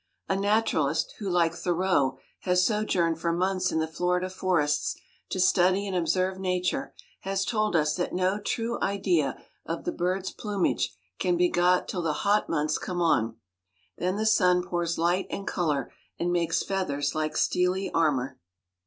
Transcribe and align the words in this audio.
A 0.27 0.35
naturalist, 0.35 1.13
who, 1.19 1.29
like 1.29 1.53
Thoreau, 1.53 2.17
has 2.39 2.65
sojourned 2.65 3.19
for 3.21 3.31
months 3.31 3.71
in 3.71 3.77
the 3.77 3.87
Florida 3.87 4.31
forests 4.31 4.99
to 5.29 5.39
study 5.39 5.85
and 5.87 5.95
observe 5.95 6.39
Nature, 6.39 6.95
has 7.19 7.45
told 7.45 7.75
us 7.75 7.93
that 7.97 8.11
no 8.11 8.39
true 8.39 8.79
idea 8.81 9.37
of 9.63 9.83
the 9.83 9.91
birds' 9.91 10.31
plumage 10.31 10.97
can 11.19 11.37
be 11.37 11.49
got 11.49 11.87
till 11.87 12.01
the 12.01 12.13
hot 12.25 12.49
months 12.49 12.79
come 12.79 12.99
on. 12.99 13.35
Then 13.99 14.15
the 14.15 14.25
sun 14.25 14.63
pours 14.63 14.97
light 14.97 15.27
and 15.29 15.45
color, 15.45 15.93
and 16.17 16.31
makes 16.31 16.63
feathers 16.63 17.13
like 17.13 17.37
steely 17.37 17.91
armor. 17.91 18.39